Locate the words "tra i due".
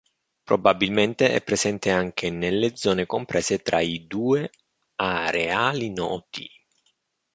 3.61-4.49